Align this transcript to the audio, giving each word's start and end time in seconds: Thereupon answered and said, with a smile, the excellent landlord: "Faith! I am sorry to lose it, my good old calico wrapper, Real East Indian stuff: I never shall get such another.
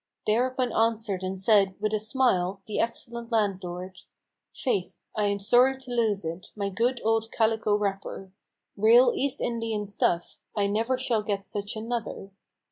Thereupon 0.25 0.73
answered 0.73 1.21
and 1.21 1.39
said, 1.39 1.75
with 1.79 1.93
a 1.93 1.99
smile, 1.99 2.63
the 2.65 2.79
excellent 2.79 3.31
landlord: 3.31 3.99
"Faith! 4.51 5.03
I 5.15 5.25
am 5.25 5.37
sorry 5.37 5.77
to 5.77 5.91
lose 5.91 6.25
it, 6.25 6.47
my 6.55 6.69
good 6.69 6.99
old 7.05 7.31
calico 7.31 7.75
wrapper, 7.75 8.31
Real 8.75 9.11
East 9.15 9.39
Indian 9.39 9.85
stuff: 9.85 10.39
I 10.57 10.65
never 10.65 10.97
shall 10.97 11.21
get 11.21 11.45
such 11.45 11.75
another. 11.75 12.31